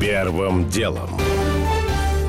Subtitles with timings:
[0.00, 1.08] Первым делом.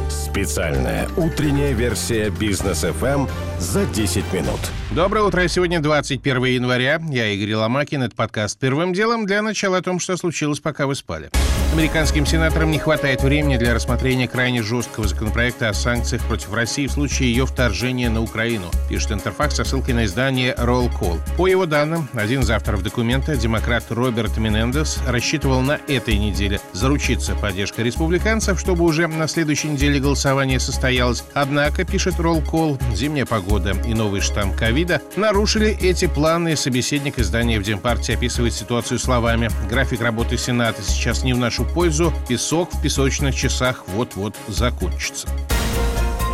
[0.10, 4.60] Специальная утренняя версия бизнес FM за 10 минут.
[4.92, 5.46] Доброе утро.
[5.50, 7.02] Сегодня 21 января.
[7.10, 8.04] Я Игорь Ломакин.
[8.04, 9.26] Это подкаст «Первым делом».
[9.26, 11.30] Для начала о том, что случилось, пока вы спали.
[11.78, 16.92] Американским сенаторам не хватает времени для рассмотрения крайне жесткого законопроекта о санкциях против России в
[16.92, 21.20] случае ее вторжения на Украину, пишет Интерфакс со ссылкой на издание Roll Call.
[21.38, 27.36] По его данным, один из авторов документа, демократ Роберт Менендес, рассчитывал на этой неделе заручиться
[27.36, 31.24] поддержкой республиканцев, чтобы уже на следующей неделе голосование состоялось.
[31.36, 36.56] Однако, пишет Roll Call, зимняя погода и новый штамм ковида нарушили эти планы.
[36.56, 42.14] Собеседник издания в Демпартии описывает ситуацию словами «График работы Сената сейчас не в нашу пользу,
[42.28, 45.28] песок в песочных часах вот-вот закончится».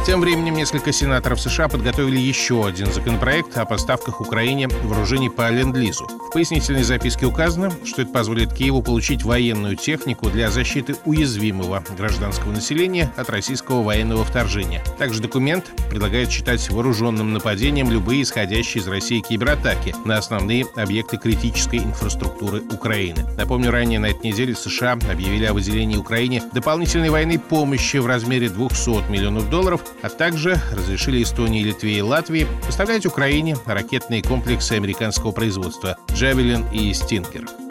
[0.05, 6.05] Тем временем несколько сенаторов США подготовили еще один законопроект о поставках Украине вооружений по Ленд-Лизу.
[6.05, 12.51] В пояснительной записке указано, что это позволит Киеву получить военную технику для защиты уязвимого гражданского
[12.51, 14.83] населения от российского военного вторжения.
[14.99, 21.79] Также документ предлагает считать вооруженным нападением любые исходящие из России кибератаки на основные объекты критической
[21.79, 23.25] инфраструктуры Украины.
[23.37, 28.49] Напомню, ранее на этой неделе США объявили о выделении Украине дополнительной военной помощи в размере
[28.49, 35.31] 200 миллионов долларов а также разрешили Эстонии, Литве и Латвии поставлять Украине ракетные комплексы американского
[35.31, 37.62] производства «Джавелин» и «Стинкер».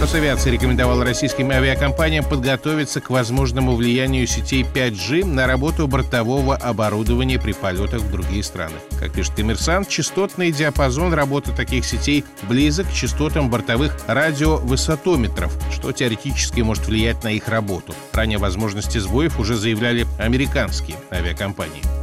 [0.00, 7.52] Росавиация рекомендовала российским авиакомпаниям подготовиться к возможному влиянию сетей 5G на работу бортового оборудования при
[7.52, 8.76] полетах в другие страны.
[9.00, 16.60] Как пишет коммерсант, частотный диапазон работы таких сетей близок к частотам бортовых радиовысотометров, что теоретически
[16.60, 17.92] может влиять на их работу.
[18.12, 21.97] Ранее возможности сбоев уже заявляли американские авиакомпании.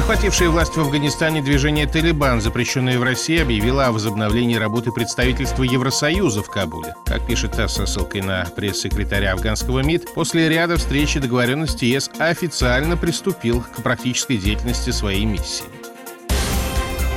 [0.00, 6.42] Захватившее власть в Афганистане движение «Талибан», запрещенное в России, объявило о возобновлении работы представительства Евросоюза
[6.42, 6.94] в Кабуле.
[7.04, 12.10] Как пишет ТАСС со ссылкой на пресс-секретаря афганского МИД, после ряда встреч и договоренностей ЕС
[12.18, 15.66] официально приступил к практической деятельности своей миссии.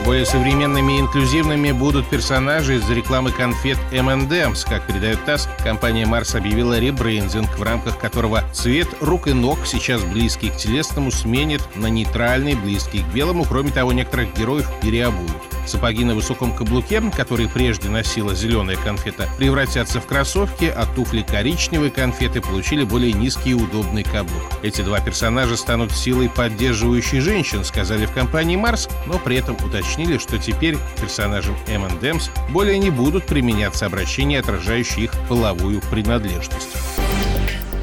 [0.05, 4.67] Более современными и инклюзивными будут персонажи из рекламы конфет M&M's.
[4.67, 10.03] Как передает ТАСС, компания Марс объявила ребрендинг, в рамках которого цвет рук и ног, сейчас
[10.03, 13.45] близкий к телесному, сменит на нейтральный, близкий к белому.
[13.45, 15.52] Кроме того, некоторых героев переобуют.
[15.65, 21.89] Сапоги на высоком каблуке, которые прежде носила зеленая конфета, превратятся в кроссовки, а туфли коричневой
[21.89, 24.43] конфеты получили более низкий и удобный каблук.
[24.61, 30.17] Эти два персонажа станут силой поддерживающей женщин, сказали в компании Марс, но при этом уточнили,
[30.17, 36.69] что теперь персонажам M&M's более не будут применяться обращения, отражающие их половую принадлежность.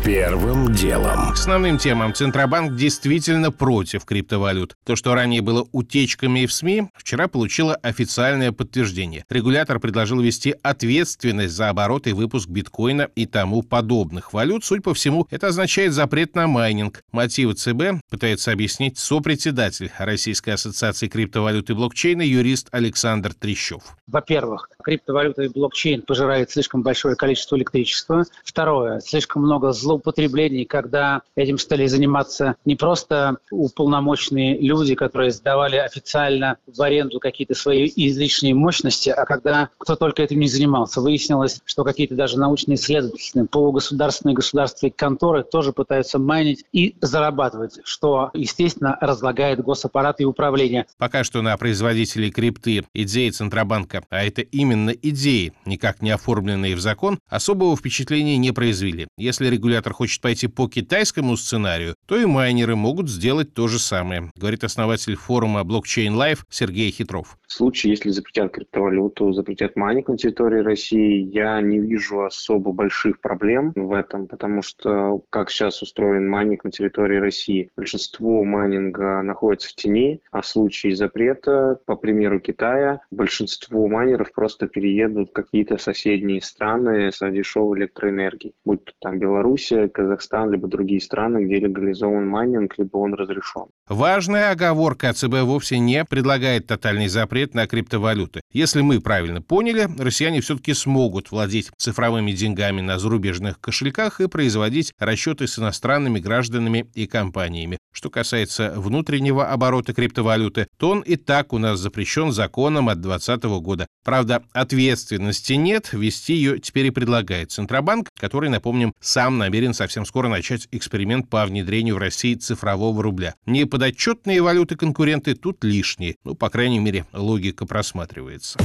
[0.05, 1.33] Первым делом.
[1.33, 4.75] Основным темам Центробанк действительно против криптовалют.
[4.87, 9.27] То, что ранее было утечками в СМИ, вчера получило официальное подтверждение.
[9.29, 14.65] Регулятор предложил ввести ответственность за оборот и выпуск биткоина и тому подобных валют.
[14.65, 17.03] Судя по всему, это означает запрет на майнинг.
[17.13, 23.83] Мотивы ЦБ пытается объяснить сопредседатель Российской ассоциации криптовалют и блокчейна юрист Александр Трещев.
[24.07, 28.25] Во-первых, криптовалюта и блокчейн пожирает слишком большое количество электричества.
[28.45, 35.77] Второе, слишком много зло злоупотреблений, когда этим стали заниматься не просто уполномоченные люди, которые сдавали
[35.77, 41.01] официально в аренду какие-то свои излишние мощности, а когда кто только этим не занимался.
[41.01, 48.31] Выяснилось, что какие-то даже научные исследовательные, полугосударственные государственные конторы тоже пытаются майнить и зарабатывать, что,
[48.35, 50.87] естественно, разлагает госаппарат и управление.
[50.99, 56.81] Пока что на производителей крипты идеи Центробанка, а это именно идеи, никак не оформленные в
[56.81, 59.09] закон, особого впечатления не произвели.
[59.17, 63.79] Если регулятор регулятор хочет пойти по китайскому сценарию, то и майнеры могут сделать то же
[63.79, 67.39] самое, говорит основатель форума Blockchain Life Сергей Хитров.
[67.47, 73.21] В случае, если запретят криптовалюту, запретят майнинг на территории России, я не вижу особо больших
[73.21, 79.71] проблем в этом, потому что как сейчас устроен майнинг на территории России, большинство майнинга находится
[79.71, 85.79] в тени, а в случае запрета, по примеру Китая, большинство майнеров просто переедут в какие-то
[85.79, 91.59] соседние страны за дешевой электроэнергией, будь то там Беларусь, Белоруссия, Казахстан, либо другие страны, где
[91.61, 93.67] легализован майнинг, либо он разрешен.
[93.89, 98.41] Важная оговорка ЦБ вовсе не предлагает тотальный запрет на криптовалюты.
[98.53, 104.93] Если мы правильно поняли, россияне все-таки смогут владеть цифровыми деньгами на зарубежных кошельках и производить
[104.99, 107.79] расчеты с иностранными гражданами и компаниями.
[107.93, 113.45] Что касается внутреннего оборота криптовалюты, то он и так у нас запрещен законом от 2020
[113.63, 113.87] года.
[114.05, 120.07] Правда, ответственности нет, ввести ее теперь и предлагает Центробанк, который, напомним, сам намерен намерен совсем
[120.07, 123.35] скоро начать эксперимент по внедрению в России цифрового рубля.
[123.45, 126.17] Неподотчетные валюты-конкуренты тут лишние.
[126.25, 128.59] Ну, по крайней мере, логика просматривается.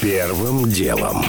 [0.00, 1.24] Первым делом.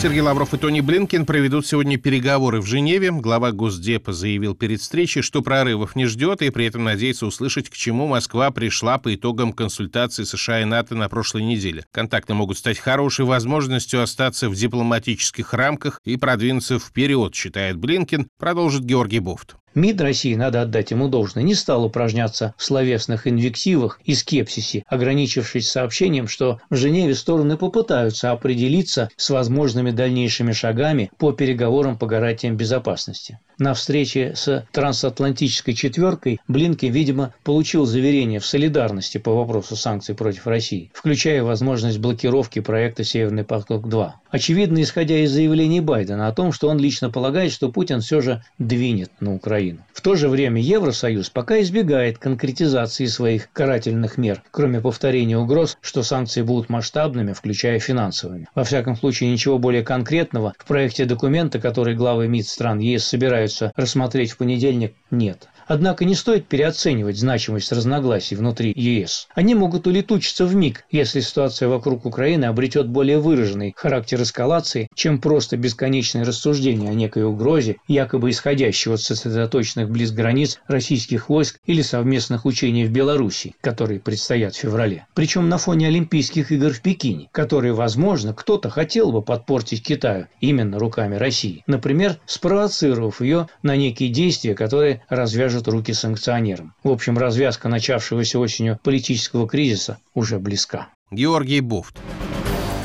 [0.00, 3.12] Сергей Лавров и Тони Блинкин проведут сегодня переговоры в Женеве.
[3.12, 7.74] Глава Госдепа заявил перед встречей, что прорывов не ждет, и при этом надеется услышать, к
[7.74, 11.84] чему Москва пришла по итогам консультаций США и НАТО на прошлой неделе.
[11.92, 18.01] Контакты могут стать хорошей возможностью остаться в дипломатических рамках и продвинуться вперед, считает Блинкин,
[18.38, 19.56] продолжит Георгий Бофт.
[19.74, 25.70] МИД России, надо отдать ему должное, не стал упражняться в словесных инвективах и скепсисе, ограничившись
[25.70, 32.56] сообщением, что в Женеве стороны попытаются определиться с возможными дальнейшими шагами по переговорам по гарантиям
[32.56, 33.38] безопасности.
[33.58, 40.46] На встрече с трансатлантической четверкой Блинки, видимо, получил заверение в солидарности по вопросу санкций против
[40.46, 44.10] России, включая возможность блокировки проекта «Северный поток-2».
[44.30, 48.42] Очевидно, исходя из заявлений Байдена о том, что он лично полагает, что Путин все же
[48.58, 49.61] двинет на Украину.
[49.92, 56.02] В то же время Евросоюз пока избегает конкретизации своих карательных мер, кроме повторения угроз, что
[56.02, 58.48] санкции будут масштабными, включая финансовыми.
[58.54, 63.72] Во всяком случае, ничего более конкретного в проекте документа, который главы МИД стран ЕС собираются
[63.76, 65.48] рассмотреть в понедельник, нет.
[65.66, 69.28] Однако не стоит переоценивать значимость разногласий внутри ЕС.
[69.34, 75.20] Они могут улетучиться в миг, если ситуация вокруг Украины обретет более выраженный характер эскалации, чем
[75.20, 81.82] просто бесконечное рассуждение о некой угрозе, якобы исходящей от сосредоточенных близ границ российских войск или
[81.82, 85.06] совместных учений в Беларуси, которые предстоят в феврале.
[85.14, 90.78] Причем на фоне Олимпийских игр в Пекине, которые, возможно, кто-то хотел бы подпортить Китаю именно
[90.78, 91.62] руками России.
[91.66, 96.74] Например, спровоцировав ее на некие действия, которые развяжут развяжут руки санкционерам.
[96.82, 100.88] В общем, развязка начавшегося осенью политического кризиса уже близка.
[101.10, 101.96] Георгий Буфт.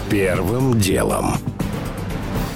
[0.09, 1.37] Первым делом.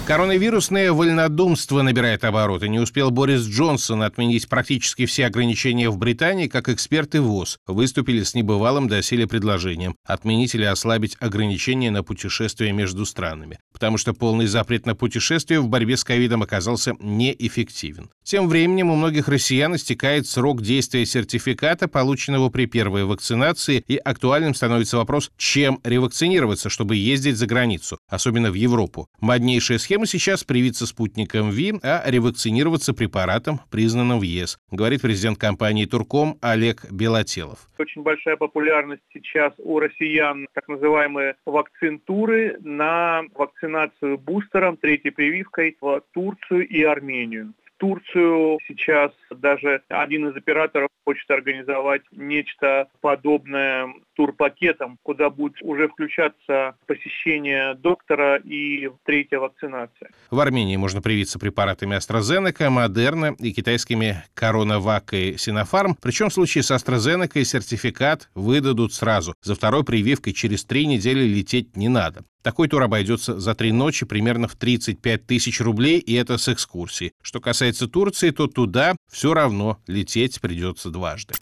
[0.04, 2.68] Коронавирусное вольнодумство набирает обороты.
[2.68, 8.34] Не успел Борис Джонсон отменить практически все ограничения в Британии, как эксперты ВОЗ выступили с
[8.34, 14.86] небывалым доселе предложением отменить или ослабить ограничения на путешествия между странами, потому что полный запрет
[14.86, 18.10] на путешествия в борьбе с ковидом оказался неэффективен.
[18.24, 24.54] Тем временем у многих россиян истекает срок действия сертификата, полученного при первой вакцинации, и актуальным
[24.54, 29.06] становится вопрос, чем ревакцинироваться, чтобы ездить за границу, особенно в Европу.
[29.20, 35.36] Моднейшая схема Схема сейчас привиться спутником ВИ, а ревакцинироваться препаратом, признанным в ЕС, говорит президент
[35.36, 37.68] компании «Турком» Олег Белотелов.
[37.78, 46.02] Очень большая популярность сейчас у россиян так называемые вакцинтуры на вакцинацию бустером, третьей прививкой в
[46.14, 47.52] Турцию и Армению.
[47.76, 48.58] Турцию.
[48.68, 57.74] Сейчас даже один из операторов хочет организовать нечто подобное турпакетом, куда будет уже включаться посещение
[57.74, 60.10] доктора и третья вакцинация.
[60.30, 65.94] В Армении можно привиться препаратами AstraZeneca, Moderna и китайскими CoronaVac и Sinopharm.
[66.00, 69.34] Причем в случае с AstraZeneca сертификат выдадут сразу.
[69.42, 72.24] За второй прививкой через три недели лететь не надо.
[72.42, 77.12] Такой тур обойдется за три ночи примерно в 35 тысяч рублей, и это с экскурсией.
[77.22, 81.34] Что касается Турции, то туда все равно лететь придется дважды.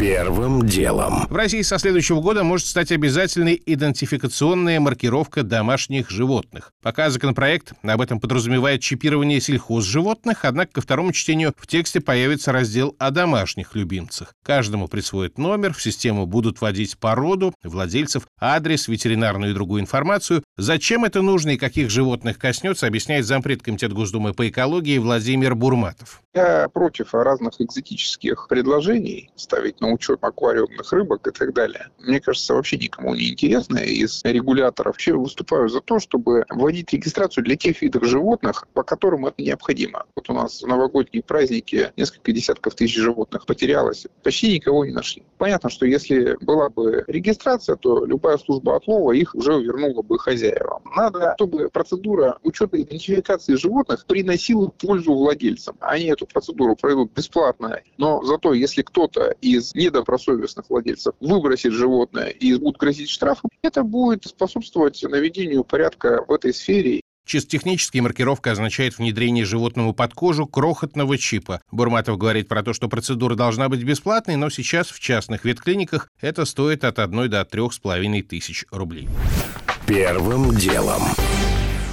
[0.00, 1.26] Первым делом.
[1.28, 6.72] В России со следующего года может стать обязательной идентификационная маркировка домашних животных.
[6.82, 12.96] Пока законопроект об этом подразумевает чипирование сельхозживотных, однако ко второму чтению в тексте появится раздел
[12.98, 14.32] о домашних любимцах.
[14.42, 20.42] Каждому присвоят номер, в систему будут вводить породу, владельцев, адрес, ветеринарную и другую информацию.
[20.56, 26.22] Зачем это нужно и каких животных коснется, объясняет зампред Комитета Госдумы по экологии Владимир Бурматов.
[26.32, 31.88] Я против разных экзотических предложений ставить на учет аквариумных рыбок и так далее.
[31.98, 34.94] Мне кажется, вообще никому не интересно из регуляторов.
[34.94, 40.04] Вообще выступаю за то, чтобы вводить регистрацию для тех видов животных, по которым это необходимо.
[40.16, 44.06] Вот у нас в новогодние праздники несколько десятков тысяч животных потерялось.
[44.22, 45.22] Почти никого не нашли.
[45.38, 50.82] Понятно, что если была бы регистрация, то любая служба отлова их уже вернула бы хозяевам.
[50.94, 55.76] Надо, чтобы процедура учета идентификации животных приносила пользу владельцам.
[55.80, 62.54] Они эту процедуру пройдут бесплатно, но зато если кто-то из недобросовестных владельцев выбросит животное и
[62.56, 68.98] будет грозить штрафом, это будет способствовать наведению порядка в этой сфере Чисто технически маркировка означает
[68.98, 71.60] внедрение животному под кожу крохотного чипа.
[71.70, 76.44] Бурматов говорит про то, что процедура должна быть бесплатной, но сейчас в частных ветклиниках это
[76.44, 79.08] стоит от 1 до 3,5 тысяч рублей.
[79.86, 81.02] Первым делом.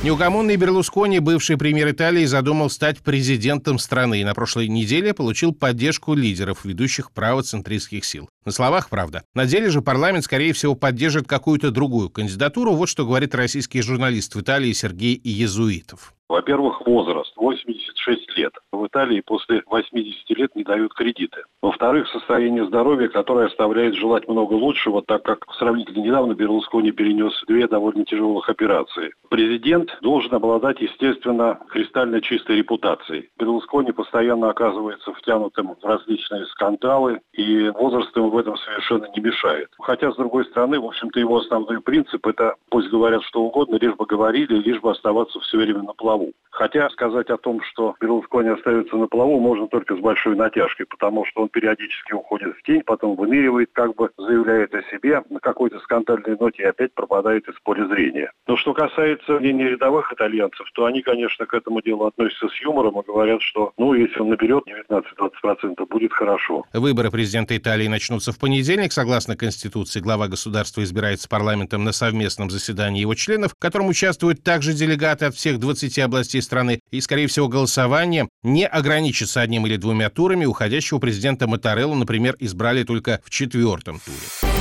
[0.04, 6.13] Неугомонный Берлускони, бывший премьер Италии, задумал стать президентом страны и на прошлой неделе получил поддержку
[6.13, 8.30] лидеров, ведущих правоцентристских сил.
[8.46, 9.24] На словах, правда.
[9.34, 12.74] На деле же парламент, скорее всего, поддержит какую-то другую кандидатуру.
[12.74, 16.13] Вот что говорит российский журналист в Италии Сергей Иезуитов.
[16.30, 18.54] Во-первых, возраст– 86 лет.
[18.72, 21.42] В Италии после 80 лет не дают кредиты.
[21.62, 27.68] Во-вторых, состояние здоровья, которое оставляет желать много лучшего, так как сравнительно недавно Берлускони перенес две
[27.68, 29.12] довольно тяжелых операции.
[29.30, 33.30] Президент должен обладать, естественно, кристально чистой репутацией.
[33.40, 39.70] Берлускони постоянно оказывается втянутым в различные скандалы, и возраст ему в этом совершенно не мешает.
[39.80, 43.96] Хотя, с другой стороны, в общем-то, его основной принцип– это, пусть говорят что угодно, лишь
[43.96, 46.34] бы говорили, лишь бы оставаться все время на плаву.
[46.52, 51.26] Хотя сказать о том, что Берлускони остается на плаву, можно только с большой натяжкой, потому
[51.26, 55.80] что он периодически уходит в тень, потом выныривает, как бы заявляет о себе на какой-то
[55.80, 58.32] скандальной ноте и опять пропадает из поля зрения.
[58.48, 63.00] Но что касается мнения рядовых итальянцев, то они, конечно, к этому делу относятся с юмором
[63.00, 66.66] и говорят, что, ну, если он наберет 19-20%, будет хорошо.
[66.74, 68.92] Выборы президента Италии начнутся в понедельник.
[68.92, 74.74] Согласно Конституции, глава государства избирается парламентом на совместном заседании его членов, в котором участвуют также
[74.74, 76.80] делегаты от всех 20 областей страны.
[76.92, 80.46] И, скорее всего, голосование не ограничится одним или двумя турами.
[80.46, 81.00] Уходящего
[81.38, 84.51] президента Моторелло, например, избрали только в четвертом туре.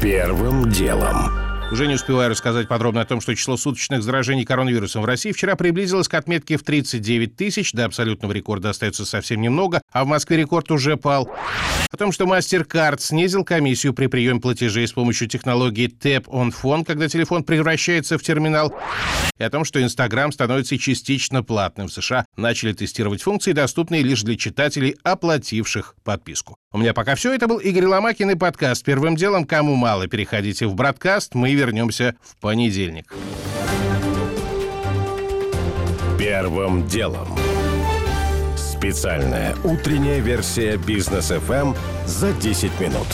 [0.00, 1.45] Первым делом.
[1.72, 5.56] Уже не успеваю рассказать подробно о том, что число суточных заражений коронавирусом в России вчера
[5.56, 7.72] приблизилось к отметке в 39 тысяч.
[7.72, 11.28] До абсолютного рекорда остается совсем немного, а в Москве рекорд уже пал.
[11.90, 16.84] О том, что MasterCard снизил комиссию при приеме платежей с помощью технологии Tap on Phone,
[16.84, 18.72] когда телефон превращается в терминал.
[19.36, 21.88] И о том, что Instagram становится частично платным.
[21.88, 26.56] В США начали тестировать функции, доступные лишь для читателей, оплативших подписку.
[26.72, 27.32] У меня пока все.
[27.32, 29.46] Это был Игорь Ломакин и подкаст «Первым делом».
[29.46, 31.34] Кому мало, переходите в Браткаст.
[31.34, 33.12] Мы вернемся в понедельник.
[36.18, 37.28] Первым делом.
[38.56, 43.06] Специальная утренняя версия бизнес FM за 10 минут.